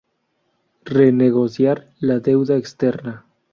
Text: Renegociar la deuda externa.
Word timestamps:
Renegociar 0.83 1.93
la 1.99 2.19
deuda 2.19 2.57
externa. 2.57 3.27